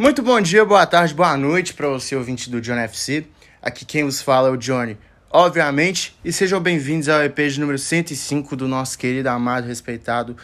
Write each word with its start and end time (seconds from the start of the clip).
Muito 0.00 0.22
bom 0.22 0.40
dia, 0.40 0.64
boa 0.64 0.86
tarde, 0.86 1.12
boa 1.12 1.36
noite 1.36 1.74
para 1.74 1.88
você 1.88 2.14
ouvinte 2.14 2.48
do 2.48 2.60
John 2.60 2.76
FC. 2.76 3.26
Aqui 3.60 3.84
quem 3.84 4.04
vos 4.04 4.22
fala 4.22 4.46
é 4.46 4.50
o 4.52 4.56
Johnny, 4.56 4.96
obviamente, 5.28 6.16
e 6.24 6.32
sejam 6.32 6.60
bem-vindos 6.60 7.08
ao 7.08 7.20
EP 7.24 7.36
de 7.36 7.58
número 7.58 7.76
105 7.76 8.54
do 8.54 8.68
nosso 8.68 8.96
querido, 8.96 9.28
amado, 9.28 9.66
respeitado 9.66 10.36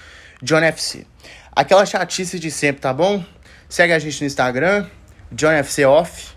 John 0.43 0.59
FC. 0.59 1.07
Aquela 1.55 1.87
chatice 1.87 2.37
de 2.41 2.51
sempre, 2.51 2.81
tá 2.81 2.93
bom? 2.93 3.25
Segue 3.69 3.93
a 3.93 3.99
gente 4.01 4.21
no 4.23 4.27
Instagram, 4.27 4.89
John 5.31 5.53
FC 5.53 5.85
Off. 5.85 6.33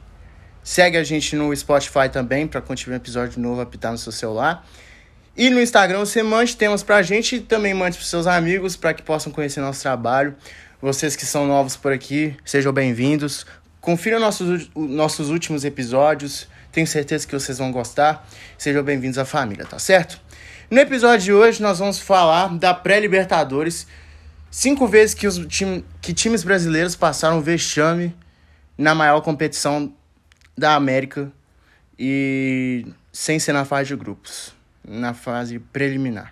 Segue 0.61 0.97
a 0.97 1.04
gente 1.04 1.36
no 1.36 1.55
Spotify 1.55 2.09
também 2.11 2.45
para 2.45 2.61
quando 2.61 2.77
tiver 2.77 2.93
um 2.93 2.97
episódio 2.97 3.41
novo 3.41 3.59
apitar 3.61 3.91
no 3.91 3.97
seu 3.97 4.11
celular. 4.11 4.63
E 5.36 5.49
no 5.49 5.59
Instagram 5.59 5.99
você 5.99 6.21
mande 6.21 6.55
temas 6.55 6.84
pra 6.84 7.02
gente 7.02 7.38
e 7.38 7.39
também 7.39 7.73
mande 7.73 7.97
pros 7.97 8.09
seus 8.09 8.27
amigos 8.27 8.75
para 8.75 8.93
que 8.93 9.02
possam 9.02 9.31
conhecer 9.31 9.59
nosso 9.59 9.81
trabalho. 9.81 10.36
Vocês 10.79 11.15
que 11.15 11.25
são 11.25 11.47
novos 11.47 11.75
por 11.75 11.91
aqui, 11.91 12.37
sejam 12.45 12.71
bem-vindos. 12.71 13.47
Confiram 13.81 14.19
nossos, 14.19 14.69
nossos 14.75 15.31
últimos 15.31 15.65
episódios. 15.65 16.47
Tenho 16.71 16.85
certeza 16.85 17.25
que 17.25 17.33
vocês 17.33 17.57
vão 17.57 17.71
gostar. 17.71 18.29
Sejam 18.59 18.83
bem-vindos 18.83 19.18
à 19.18 19.25
família, 19.25 19.65
tá 19.65 19.79
certo? 19.79 20.21
No 20.69 20.79
episódio 20.79 21.25
de 21.25 21.33
hoje, 21.33 21.63
nós 21.63 21.79
vamos 21.79 21.99
falar 21.99 22.55
da 22.59 22.75
pré-Libertadores. 22.75 23.87
Cinco 24.51 24.85
vezes 24.85 25.15
que, 25.15 25.25
os 25.25 25.43
time, 25.47 25.83
que 25.99 26.13
times 26.13 26.43
brasileiros 26.43 26.96
passaram 26.96 27.41
vexame 27.41 28.15
na 28.77 28.93
maior 28.93 29.21
competição 29.21 29.91
da 30.55 30.75
América 30.75 31.32
e 31.97 32.85
sem 33.11 33.39
ser 33.39 33.53
na 33.53 33.66
fase 33.66 33.88
de 33.88 33.95
grupos, 33.95 34.53
na 34.88 35.16
fase 35.16 35.57
preliminar. 35.57 36.31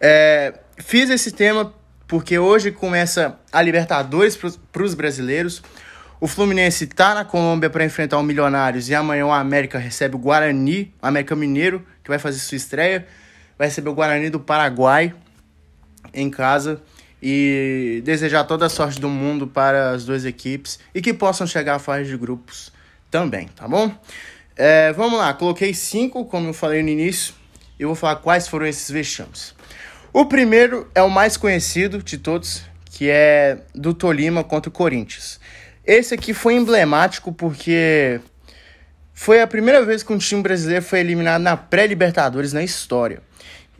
É, 0.00 0.52
fiz 0.78 1.08
esse 1.10 1.30
tema 1.30 1.72
porque 2.06 2.38
hoje 2.38 2.70
começa 2.70 3.38
a 3.52 3.62
Libertadores 3.62 4.38
para 4.72 4.82
os 4.82 4.94
brasileiros. 4.94 5.62
O 6.20 6.26
Fluminense 6.26 6.84
está 6.84 7.14
na 7.14 7.24
Colômbia 7.24 7.68
para 7.68 7.84
enfrentar 7.84 8.18
o 8.18 8.22
Milionários 8.22 8.88
e 8.88 8.94
amanhã 8.94 9.26
o 9.26 9.32
América 9.32 9.78
recebe 9.78 10.16
o 10.16 10.18
Guarani, 10.18 10.94
o 11.02 11.06
América 11.06 11.34
Mineiro, 11.34 11.84
que 12.02 12.08
vai 12.08 12.18
fazer 12.18 12.38
sua 12.38 12.56
estreia. 12.56 13.06
Vai 13.58 13.68
receber 13.68 13.88
o 13.90 13.94
Guarani 13.94 14.30
do 14.30 14.40
Paraguai 14.40 15.14
em 16.12 16.30
casa 16.30 16.80
e 17.22 18.02
desejar 18.04 18.44
toda 18.44 18.66
a 18.66 18.68
sorte 18.68 19.00
do 19.00 19.08
mundo 19.08 19.46
para 19.46 19.90
as 19.90 20.04
duas 20.04 20.24
equipes 20.24 20.78
e 20.94 21.00
que 21.00 21.14
possam 21.14 21.46
chegar 21.46 21.76
à 21.76 21.78
fase 21.78 22.10
de 22.10 22.16
grupos 22.16 22.70
também, 23.10 23.48
tá 23.48 23.66
bom? 23.66 23.90
É, 24.56 24.92
vamos 24.92 25.18
lá, 25.18 25.32
coloquei 25.32 25.72
cinco, 25.72 26.26
como 26.26 26.48
eu 26.48 26.54
falei 26.54 26.82
no 26.82 26.88
início, 26.88 27.34
e 27.78 27.84
vou 27.84 27.94
falar 27.94 28.16
quais 28.16 28.46
foram 28.46 28.66
esses 28.66 28.90
vexames. 28.90 29.53
O 30.16 30.24
primeiro 30.24 30.88
é 30.94 31.02
o 31.02 31.10
mais 31.10 31.36
conhecido 31.36 32.00
de 32.00 32.18
todos, 32.18 32.62
que 32.84 33.10
é 33.10 33.58
do 33.74 33.92
Tolima 33.92 34.44
contra 34.44 34.68
o 34.68 34.72
Corinthians. 34.72 35.40
Esse 35.84 36.14
aqui 36.14 36.32
foi 36.32 36.54
emblemático 36.54 37.32
porque 37.32 38.20
foi 39.12 39.42
a 39.42 39.46
primeira 39.48 39.84
vez 39.84 40.04
que 40.04 40.12
um 40.12 40.18
time 40.18 40.40
brasileiro 40.40 40.84
foi 40.84 41.00
eliminado 41.00 41.42
na 41.42 41.56
pré-Libertadores 41.56 42.52
na 42.52 42.62
história. 42.62 43.22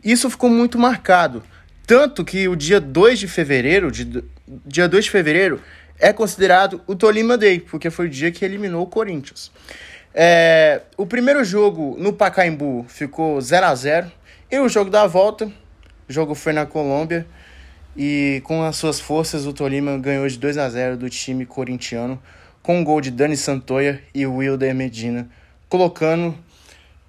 Isso 0.03 0.29
ficou 0.29 0.49
muito 0.49 0.77
marcado, 0.77 1.41
tanto 1.87 2.25
que 2.25 2.49
o 2.49 2.55
dia 2.57 2.81
2 2.81 3.17
de 3.17 3.29
fevereiro, 3.29 3.89
de, 3.89 4.21
dia 4.65 4.89
2 4.89 5.05
de 5.05 5.11
fevereiro 5.11 5.61
é 5.97 6.11
considerado 6.11 6.81
o 6.85 6.97
Tolima 6.97 7.37
Day, 7.37 7.61
porque 7.61 7.89
foi 7.89 8.07
o 8.07 8.09
dia 8.09 8.29
que 8.29 8.43
eliminou 8.43 8.83
o 8.83 8.87
Corinthians. 8.87 9.53
É, 10.13 10.81
o 10.97 11.05
primeiro 11.05 11.45
jogo 11.45 11.95
no 11.97 12.11
Pacaembu 12.11 12.85
ficou 12.89 13.39
0 13.39 13.67
a 13.67 13.73
0 13.73 14.11
e 14.51 14.59
o 14.59 14.67
jogo 14.67 14.91
da 14.91 15.07
volta 15.07 15.49
o 16.07 16.13
jogo 16.13 16.35
foi 16.35 16.53
na 16.53 16.65
Colômbia 16.65 17.25
e 17.95 18.41
com 18.43 18.63
as 18.63 18.75
suas 18.75 18.99
forças 18.99 19.45
o 19.45 19.53
Tolima 19.53 19.97
ganhou 19.97 20.27
de 20.27 20.37
2 20.37 20.57
a 20.57 20.69
0 20.69 20.97
do 20.97 21.09
time 21.09 21.45
corintiano 21.45 22.21
com 22.61 22.79
um 22.79 22.83
gol 22.83 22.99
de 22.99 23.11
Dani 23.11 23.37
Santoya 23.37 24.01
e 24.13 24.25
Wilder 24.25 24.73
Medina, 24.73 25.29
colocando 25.69 26.35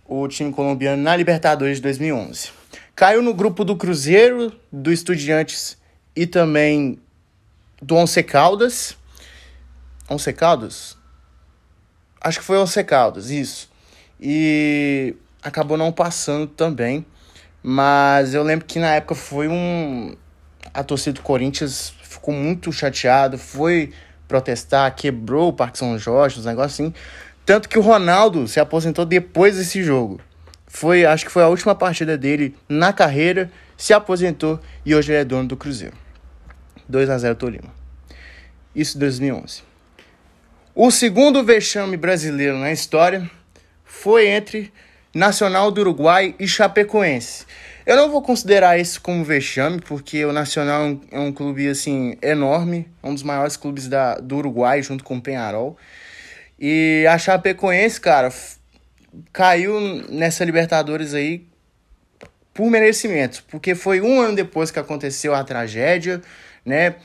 o 0.05 0.29
time 0.29 0.53
colombiano 0.53 1.03
na 1.03 1.17
Libertadores 1.17 1.79
de 1.79 1.83
2011. 1.83 2.51
Caiu 2.95 3.23
no 3.23 3.35
grupo 3.35 3.65
do 3.65 3.75
Cruzeiro, 3.77 4.53
do 4.71 4.93
Estudiantes 4.93 5.77
e 6.15 6.27
também 6.27 6.99
do 7.81 7.97
Once 7.97 8.23
Caldas. 8.23 8.97
Once 10.09 10.33
Caldas? 10.33 10.97
Acho 12.21 12.39
que 12.39 12.45
foi 12.45 12.59
Once 12.59 12.83
Caldas, 12.85 13.31
isso. 13.31 13.71
E 14.21 15.15
acabou 15.43 15.77
não 15.77 15.93
passando 15.93 16.47
também. 16.47 17.05
Mas 17.69 18.33
eu 18.33 18.45
lembro 18.45 18.65
que 18.65 18.79
na 18.79 18.95
época 18.95 19.17
foi 19.17 19.49
um. 19.49 20.15
A 20.73 20.85
torcida 20.85 21.15
do 21.15 21.23
Corinthians 21.23 21.93
ficou 22.01 22.33
muito 22.33 22.71
chateado, 22.73 23.37
foi 23.37 23.93
protestar, 24.29 24.95
quebrou 24.95 25.49
o 25.49 25.53
Parque 25.53 25.77
São 25.77 25.99
Jorge, 25.99 26.39
uns 26.39 26.47
negócios 26.47 26.75
assim. 26.75 26.95
Tanto 27.45 27.69
que 27.69 27.77
o 27.77 27.83
Ronaldo 27.83 28.47
se 28.47 28.61
aposentou 28.61 29.05
depois 29.05 29.57
desse 29.57 29.83
jogo. 29.83 30.21
Foi, 30.69 31.05
acho 31.05 31.25
que 31.25 31.33
foi 31.33 31.43
a 31.43 31.49
última 31.49 31.75
partida 31.75 32.17
dele 32.17 32.55
na 32.69 32.93
carreira, 32.93 33.51
se 33.77 33.93
aposentou 33.93 34.61
e 34.85 34.95
hoje 34.95 35.11
ele 35.11 35.23
é 35.23 35.25
dono 35.25 35.49
do 35.49 35.57
Cruzeiro. 35.57 35.97
2 36.89 37.11
a 37.11 37.19
0 37.19 37.35
Tolima. 37.35 37.75
Isso 38.77 38.97
em 38.97 39.01
2011. 39.01 39.65
O 40.73 40.89
segundo 40.93 41.43
vexame 41.43 41.97
brasileiro 41.97 42.59
na 42.59 42.71
história 42.71 43.29
foi 43.85 44.29
entre 44.29 44.73
Nacional 45.17 45.71
do 45.71 45.81
Uruguai 45.81 46.35
e 46.39 46.47
Chapecoense. 46.47 47.47
Eu 47.87 47.97
não 47.97 48.11
vou 48.11 48.21
considerar 48.21 48.79
isso 48.79 49.01
como 49.01 49.25
vexame, 49.25 49.81
porque 49.81 50.23
o 50.27 50.33
Nacional 50.33 50.83
é 50.83 50.85
um, 50.85 51.01
é 51.11 51.19
um 51.21 51.33
clube 51.33 51.67
assim 51.67 52.19
enorme, 52.21 52.87
um 53.03 53.15
dos 53.15 53.23
maiores 53.23 53.57
clubes 53.57 53.89
da, 53.89 54.17
do 54.17 54.37
Uruguai, 54.37 54.83
junto 54.83 55.03
com 55.03 55.17
o 55.17 55.23
Penharol. 55.23 55.75
E 56.61 57.07
a 57.09 57.17
Chapecoense, 57.17 57.99
cara, 57.99 58.31
caiu 59.33 59.81
nessa 60.11 60.45
Libertadores 60.45 61.15
aí 61.15 61.47
por 62.53 62.71
merecimento, 62.71 63.43
porque 63.49 63.75
foi 63.75 64.03
um 64.03 64.21
ano 64.21 64.37
depois 64.37 64.71
que 64.71 64.79
aconteceu 64.79 65.35
a 65.35 65.43
tragédia, 65.43 66.21
né? 66.63 66.97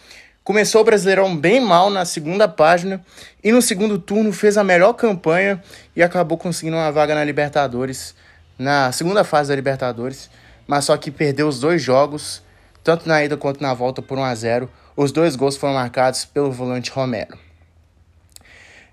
Começou 0.52 0.82
o 0.82 0.84
Brasileirão 0.84 1.34
bem 1.34 1.62
mal 1.62 1.90
na 1.90 2.04
segunda 2.04 2.46
página 2.46 3.02
e 3.42 3.54
no 3.54 3.62
segundo 3.62 3.98
turno 3.98 4.34
fez 4.34 4.58
a 4.58 4.66
melhor 4.66 4.92
campanha 4.92 5.64
e 5.96 6.04
acabou 6.04 6.38
conseguindo 6.38 6.76
uma 6.76 6.92
vaga 6.92 7.16
na 7.16 7.24
Libertadores, 7.24 8.14
na 8.60 8.92
segunda 8.92 9.24
fase 9.24 9.48
da 9.48 9.56
Libertadores, 9.56 10.30
mas 10.68 10.84
só 10.84 10.98
que 10.98 11.10
perdeu 11.10 11.48
os 11.48 11.62
dois 11.62 11.82
jogos, 11.82 12.44
tanto 12.84 13.08
na 13.08 13.24
ida 13.24 13.38
quanto 13.38 13.62
na 13.62 13.74
volta 13.74 14.02
por 14.02 14.18
1 14.18 14.24
a 14.26 14.36
0. 14.36 14.70
Os 14.94 15.14
dois 15.14 15.38
gols 15.38 15.56
foram 15.56 15.76
marcados 15.76 16.26
pelo 16.26 16.52
volante 16.52 16.92
Romero. 16.92 17.40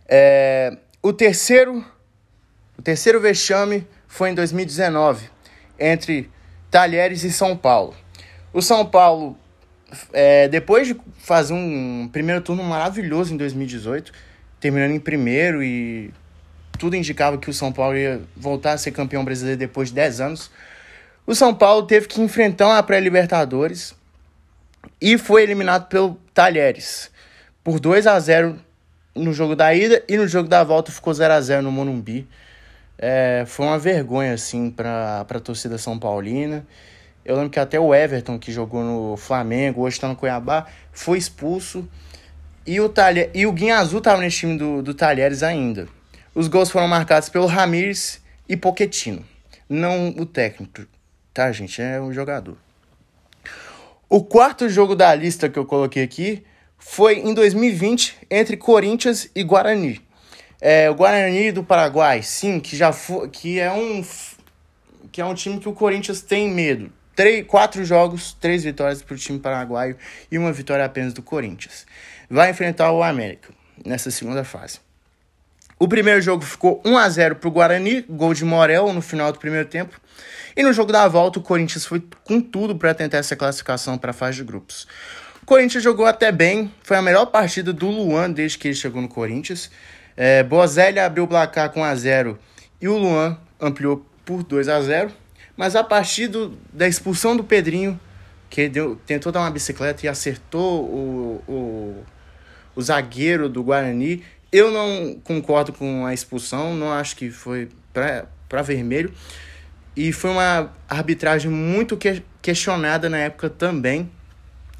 É, 0.08 0.78
o 1.02 1.12
terceiro 1.12 1.84
o 2.78 2.82
terceiro 2.82 3.20
vexame 3.20 3.84
foi 4.06 4.30
em 4.30 4.34
2019, 4.34 5.28
entre 5.76 6.30
Talheres 6.70 7.25
e 7.25 7.32
São 7.32 7.56
Paulo. 7.56 7.96
O 8.52 8.62
São 8.62 8.86
Paulo 8.86 9.36
é, 10.12 10.49
depois 10.49 10.87
de 10.87 10.97
fazer 11.19 11.54
um 11.54 12.09
primeiro 12.12 12.41
turno 12.41 12.62
maravilhoso 12.62 13.32
em 13.32 13.37
2018, 13.37 14.12
terminando 14.60 14.93
em 14.93 15.00
primeiro 15.00 15.62
e 15.62 16.12
tudo 16.78 16.97
indicava 16.97 17.38
que 17.38 17.50
o 17.50 17.54
São 17.54 17.72
Paulo 17.72 17.97
ia 17.97 18.21
voltar 18.37 18.72
a 18.72 18.78
ser 18.78 18.93
campeão 18.93 19.25
brasileiro 19.25 19.59
depois 19.59 19.88
de 19.88 19.94
10 19.94 20.21
anos, 20.21 20.50
o 21.26 21.34
São 21.34 21.54
Paulo 21.54 21.82
teve 21.87 22.06
que 22.06 22.21
enfrentar 22.21 22.69
uma 22.69 22.82
pré-Libertadores 22.82 23.94
e 25.00 25.19
foi 25.19 25.43
eliminado 25.43 25.88
pelo 25.88 26.15
Talheres 26.32 27.10
por 27.62 27.78
2 27.78 28.06
a 28.06 28.19
0 28.19 28.59
no 29.15 29.32
jogo 29.32 29.55
da 29.55 29.75
ida 29.75 30.03
e 30.09 30.16
no 30.16 30.26
jogo 30.26 30.49
da 30.49 30.65
volta 30.65 30.91
ficou 30.91 31.12
0 31.12 31.34
a 31.34 31.41
0 31.41 31.62
no 31.62 31.72
Morumbi. 31.72 32.26
É, 32.97 33.44
foi 33.47 33.66
uma 33.66 33.78
vergonha 33.78 34.32
assim 34.32 34.70
para 34.70 35.20
a 35.20 35.41
torcida 35.41 35.76
são 35.76 35.99
paulina. 35.99 36.66
Eu 37.28 37.37
lembro 37.37 37.50
que 37.50 37.61
até 37.61 37.78
o 37.78 37.94
Everton, 37.94 38.39
que 38.39 38.50
jogou 38.50 38.83
no 38.83 39.15
Flamengo, 39.19 39.83
hoje 39.83 39.97
está 39.97 40.09
no 40.09 40.16
Cuiabá, 40.16 40.66
foi 40.91 41.19
expulso. 41.19 41.87
E 42.66 42.81
o, 42.81 42.89
Talher, 42.89 43.31
e 43.34 43.47
o 43.47 43.53
Guinha 43.53 43.77
Azul 43.77 43.99
estava 43.99 44.22
nesse 44.22 44.38
time 44.38 44.56
do, 44.56 44.82
do 44.82 44.94
Talheres 44.94 45.43
ainda. 45.43 45.87
Os 46.35 46.49
gols 46.49 46.70
foram 46.70 46.88
marcados 46.88 47.29
pelo 47.29 47.44
Ramires 47.44 48.23
e 48.49 48.56
Poquetino. 48.56 49.23
Não 49.69 50.08
o 50.08 50.25
técnico, 50.25 50.87
tá, 51.35 51.52
gente? 51.52 51.82
É 51.82 52.00
o 52.00 52.11
jogador. 52.14 52.56
O 54.08 54.25
quarto 54.25 54.67
jogo 54.67 54.97
da 54.97 55.14
lista 55.14 55.50
que 55.50 55.58
eu 55.58 55.67
coloquei 55.67 56.05
aqui 56.05 56.43
foi 56.79 57.19
em 57.19 57.35
2020 57.35 58.17
entre 58.31 58.56
Corinthians 58.56 59.29
e 59.35 59.43
Guarani. 59.43 60.00
É, 60.62 60.88
o 60.88 60.94
Guarani 60.94 61.52
do 61.52 61.62
Paraguai, 61.62 62.23
sim, 62.23 62.58
que 62.58 62.75
já 62.75 62.91
foi, 62.91 63.29
que 63.29 63.61
é 63.61 63.70
um 63.70 64.02
que 65.12 65.20
é 65.20 65.25
um 65.26 65.35
time 65.35 65.58
que 65.58 65.69
o 65.69 65.73
Corinthians 65.75 66.23
tem 66.23 66.50
medo 66.50 66.91
três, 67.19 67.44
quatro 67.44 67.85
jogos, 67.85 68.32
três 68.41 68.62
vitórias 68.62 69.03
para 69.03 69.17
o 69.17 69.19
time 69.19 69.41
paraguaio 69.41 69.97
e 70.31 70.38
uma 70.38 70.53
vitória 70.53 70.85
apenas 70.85 71.12
do 71.12 71.20
Corinthians. 71.20 71.85
Vai 72.31 72.50
enfrentar 72.50 72.93
o 72.93 73.03
América 73.03 73.53
nessa 73.85 74.09
segunda 74.09 74.44
fase. 74.44 74.79
O 75.81 75.88
primeiro 75.88 76.20
jogo 76.20 76.44
ficou 76.44 76.81
1 76.85 76.97
a 76.97 77.09
0 77.09 77.35
para 77.35 77.49
o 77.49 77.50
Guarani, 77.50 78.03
gol 78.03 78.32
de 78.32 78.44
Morel 78.44 78.93
no 78.93 79.03
final 79.03 79.32
do 79.32 79.38
primeiro 79.41 79.67
tempo. 79.67 80.00
E 80.56 80.62
no 80.62 80.73
jogo 80.73 80.93
da 80.93 81.09
volta, 81.09 81.41
o 81.41 81.43
Corinthians 81.43 81.85
foi 81.85 82.00
com 82.23 82.41
tudo 82.41 82.76
para 82.76 82.94
tentar 82.94 83.19
essa 83.19 83.35
classificação 83.35 83.99
para 83.99 84.12
a 84.12 84.14
fase 84.14 84.37
de 84.37 84.44
grupos. 84.44 84.87
Corinthians 85.44 85.82
jogou 85.82 86.06
até 86.06 86.31
bem, 86.31 86.73
foi 86.85 86.97
a 86.97 87.03
melhor 87.03 87.26
partida 87.26 87.73
do 87.73 87.88
Luan 87.88 88.31
desde 88.31 88.59
que 88.59 88.69
ele 88.69 88.76
chegou 88.76 89.03
no 89.03 89.09
Corinthians. 89.09 89.73
É, 90.17 90.44
Bozelli 90.44 91.00
abriu 91.00 91.25
o 91.25 91.29
placar 91.29 91.71
com 91.71 91.81
1 91.81 91.85
a 91.85 91.94
0 91.97 92.38
e 92.81 92.87
o 92.87 92.97
Luan 92.97 93.37
ampliou 93.61 94.06
por 94.25 94.44
2 94.44 94.69
a 94.69 94.81
0 94.81 95.11
mas 95.58 95.75
a 95.75 95.82
partir 95.82 96.28
do, 96.28 96.56
da 96.72 96.87
expulsão 96.87 97.37
do 97.37 97.43
Pedrinho, 97.43 97.99
que 98.49 98.69
deu, 98.69 98.94
tentou 99.05 99.32
dar 99.32 99.40
uma 99.40 99.50
bicicleta 99.50 100.06
e 100.06 100.08
acertou 100.08 100.84
o, 100.84 101.44
o, 101.49 102.05
o 102.76 102.81
zagueiro 102.81 103.49
do 103.49 103.60
Guarani, 103.64 104.22
eu 104.52 104.70
não 104.70 105.19
concordo 105.25 105.72
com 105.72 106.06
a 106.06 106.14
expulsão, 106.14 106.76
não 106.76 106.93
acho 106.93 107.16
que 107.16 107.28
foi 107.28 107.69
para 107.93 108.62
vermelho. 108.62 109.12
E 109.96 110.12
foi 110.12 110.31
uma 110.31 110.72
arbitragem 110.88 111.50
muito 111.50 111.96
que, 111.96 112.22
questionada 112.40 113.11
na 113.11 113.19
época 113.19 113.50
também, 113.50 114.08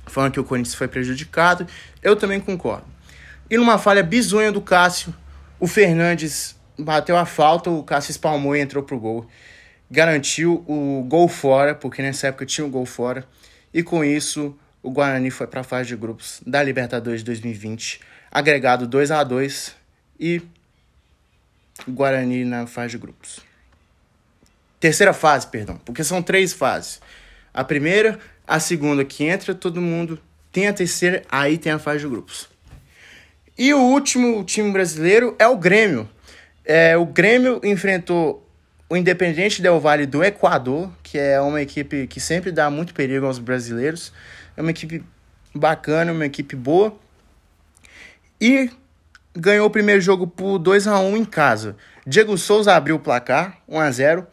falando 0.06 0.32
que 0.32 0.40
o 0.40 0.44
Corinthians 0.44 0.76
foi 0.76 0.86
prejudicado. 0.86 1.66
Eu 2.00 2.14
também 2.14 2.38
concordo. 2.38 2.86
E 3.50 3.56
numa 3.56 3.78
falha 3.78 4.02
bizonha 4.04 4.52
do 4.52 4.60
Cássio, 4.60 5.12
o 5.58 5.66
Fernandes 5.66 6.54
bateu 6.78 7.16
a 7.16 7.26
falta, 7.26 7.69
o 7.69 7.82
Cássio 7.82 8.12
espalmou 8.12 8.54
e 8.54 8.60
entrou 8.60 8.84
pro 8.84 8.96
gol. 8.96 9.26
Garantiu 9.90 10.64
o 10.67 11.05
gol 11.08 11.29
fora, 11.29 11.75
porque 11.75 12.02
nessa 12.02 12.29
época 12.29 12.44
tinha 12.44 12.67
o 12.67 12.70
gol 12.70 12.85
fora. 12.85 13.26
E 13.73 13.82
com 13.82 14.05
isso, 14.05 14.56
o 14.82 14.90
Guarani 14.90 15.31
foi 15.31 15.46
para 15.46 15.61
a 15.61 15.64
fase 15.64 15.88
de 15.88 15.96
grupos 15.96 16.40
da 16.46 16.62
Libertadores 16.62 17.23
2020, 17.23 18.00
agregado 18.31 18.87
2 18.87 19.11
a 19.11 19.25
2 19.25 19.75
e 20.19 20.43
Guarani 21.88 22.44
na 22.44 22.67
fase 22.67 22.93
de 22.93 22.99
grupos. 22.99 23.40
Terceira 24.81 25.12
fase, 25.12 25.46
perdão, 25.46 25.79
porque 25.85 26.05
são 26.05 26.23
três 26.23 26.52
fases. 26.52 27.00
A 27.52 27.64
primeira, 27.64 28.19
a 28.46 28.61
segunda 28.61 29.05
que 29.05 29.25
entra, 29.25 29.55
todo 29.55 29.81
mundo 29.81 30.20
tem 30.52 30.69
a 30.69 30.73
terceira, 30.73 31.23
aí 31.29 31.58
tem 31.58 31.73
a 31.73 31.79
fase 31.79 32.00
de 32.00 32.08
grupos. 32.08 32.49
E 33.56 33.75
o 33.75 33.81
último 33.81 34.44
time 34.44 34.70
brasileiro 34.70 35.34
é 35.38 35.49
o 35.49 35.56
Grêmio. 35.56 36.08
É, 36.64 36.96
o 36.96 37.05
Grêmio 37.05 37.61
enfrentou 37.64 38.47
o 38.88 38.96
Independente 38.96 39.61
Del 39.61 39.79
Valle 39.79 40.06
do 40.06 40.25
Equador, 40.25 40.90
que 41.02 41.19
é 41.19 41.40
uma 41.40 41.61
equipe 41.61 42.06
que 42.06 42.20
sempre 42.20 42.50
dá 42.50 42.70
muito 42.70 42.94
perigo 42.94 43.26
aos 43.26 43.38
brasileiros. 43.38 44.12
É 44.56 44.62
uma 44.62 44.70
equipe 44.70 45.05
bacana, 45.55 46.11
uma 46.12 46.25
equipe 46.25 46.56
boa. 46.56 46.96
E 48.40 48.70
ganhou 49.37 49.67
o 49.67 49.70
primeiro 49.70 50.00
jogo 50.00 50.26
por 50.26 50.58
2 50.58 50.87
a 50.87 50.99
1 50.99 51.17
em 51.17 51.25
casa. 51.25 51.76
Diego 52.06 52.38
Souza 52.38 52.75
abriu 52.75 52.96
o 52.96 53.00
placar, 53.00 53.58
1 53.69 53.81
a 53.81 53.90
0. 53.90 54.26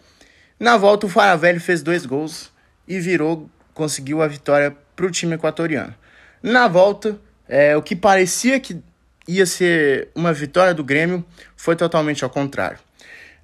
Na 0.57 0.77
volta 0.77 1.05
o 1.05 1.09
Faravelli 1.09 1.59
fez 1.59 1.83
dois 1.83 2.05
gols 2.05 2.51
e 2.87 2.99
virou, 2.99 3.49
conseguiu 3.73 4.21
a 4.21 4.27
vitória 4.27 4.75
para 4.95 5.05
o 5.05 5.11
time 5.11 5.35
equatoriano. 5.35 5.93
Na 6.41 6.67
volta, 6.67 7.19
é, 7.47 7.75
o 7.75 7.81
que 7.81 7.95
parecia 7.95 8.59
que 8.59 8.81
ia 9.27 9.45
ser 9.45 10.09
uma 10.15 10.31
vitória 10.31 10.73
do 10.73 10.83
Grêmio 10.83 11.25
foi 11.57 11.75
totalmente 11.75 12.23
ao 12.23 12.29
contrário. 12.29 12.84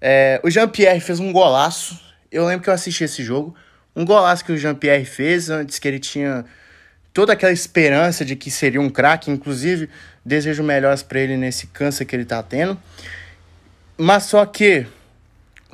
É, 0.02 0.42
o 0.44 0.50
Jean-Pierre 0.50 1.00
fez 1.00 1.20
um 1.20 1.32
golaço. 1.32 2.00
Eu 2.32 2.46
lembro 2.46 2.64
que 2.64 2.70
eu 2.70 2.74
assisti 2.74 3.04
esse 3.04 3.24
jogo. 3.24 3.56
Um 3.96 4.04
golaço 4.04 4.44
que 4.44 4.52
o 4.52 4.58
Jean-Pierre 4.58 5.06
fez 5.06 5.50
antes 5.50 5.78
que 5.78 5.88
ele 5.88 6.00
tinha 6.00 6.44
toda 7.14 7.34
aquela 7.34 7.52
esperança 7.52 8.26
de 8.26 8.36
que 8.36 8.50
seria 8.50 8.82
um 8.82 8.90
craque. 8.90 9.30
Inclusive, 9.30 9.90
desejo 10.26 10.64
melhores 10.64 11.04
para 11.04 11.20
ele 11.20 11.38
nesse 11.38 11.68
câncer 11.68 12.06
que 12.06 12.16
ele 12.16 12.24
está 12.24 12.42
tendo. 12.42 12.78
Mas 13.98 14.24
só 14.24 14.44
que 14.46 14.88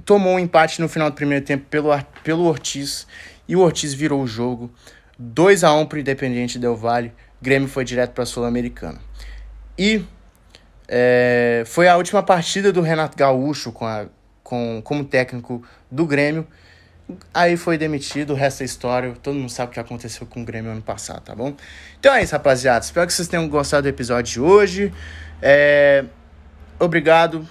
tomou 0.04 0.34
um 0.34 0.40
empate 0.40 0.82
no 0.82 0.90
final 0.90 1.10
do 1.10 1.16
primeiro 1.16 1.46
tempo 1.46 1.66
pelo, 1.70 1.90
pelo 2.24 2.44
Ortiz. 2.44 3.08
E 3.48 3.56
o 3.56 3.62
Ortiz 3.62 3.94
virou 3.94 4.22
o 4.22 4.28
jogo. 4.28 4.70
2 5.18 5.64
a 5.64 5.74
1 5.74 5.86
para 5.86 5.96
o 5.96 6.00
Independiente 6.00 6.60
Del 6.60 6.76
Valle. 6.76 7.14
Grêmio 7.42 7.70
foi 7.70 7.86
direto 7.86 8.12
para 8.12 8.24
a 8.24 8.26
Sul-Americana. 8.26 9.00
E 9.78 10.04
é, 10.88 11.64
foi 11.66 11.88
a 11.88 11.96
última 11.98 12.24
partida 12.24 12.72
do 12.72 12.82
Renato 12.82 13.18
Gaúcho 13.18 13.72
com 13.72 13.86
a, 13.86 14.08
com, 14.48 14.82
como 14.82 15.04
técnico 15.04 15.62
do 15.92 16.06
Grêmio. 16.06 16.48
Aí 17.34 17.58
foi 17.58 17.78
demitido, 17.78 18.32
o 18.32 18.36
resto 18.36 18.64
é 18.64 18.66
história. 18.66 19.14
Todo 19.22 19.36
mundo 19.36 19.50
sabe 19.50 19.72
o 19.72 19.74
que 19.74 19.80
aconteceu 19.80 20.26
com 20.26 20.42
o 20.42 20.46
Grêmio 20.46 20.72
ano 20.72 20.82
passado, 20.82 21.22
tá 21.22 21.36
bom? 21.36 21.54
Então 22.00 22.14
é 22.14 22.24
isso, 22.24 22.32
rapaziada. 22.32 22.84
Espero 22.84 23.06
que 23.06 23.14
vocês 23.14 23.28
tenham 23.28 23.48
gostado 23.50 23.84
do 23.84 23.90
episódio 23.90 24.32
de 24.32 24.40
hoje. 24.40 24.94
É... 25.42 26.06
Obrigado 26.80 27.48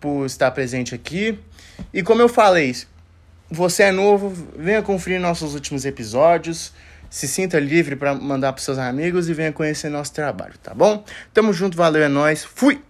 por 0.00 0.24
estar 0.24 0.50
presente 0.52 0.94
aqui. 0.94 1.38
E 1.92 2.02
como 2.02 2.22
eu 2.22 2.28
falei, 2.28 2.74
você 3.50 3.84
é 3.84 3.92
novo, 3.92 4.32
venha 4.56 4.82
conferir 4.82 5.20
nossos 5.20 5.52
últimos 5.54 5.84
episódios. 5.84 6.72
Se 7.10 7.28
sinta 7.28 7.58
livre 7.58 7.94
para 7.94 8.14
mandar 8.14 8.52
para 8.54 8.62
seus 8.62 8.78
amigos 8.78 9.28
e 9.28 9.34
venha 9.34 9.52
conhecer 9.52 9.90
nosso 9.90 10.14
trabalho, 10.14 10.54
tá 10.62 10.72
bom? 10.72 11.04
Tamo 11.34 11.52
junto, 11.52 11.76
valeu, 11.76 12.02
é 12.02 12.08
nóis. 12.08 12.42
Fui! 12.42 12.89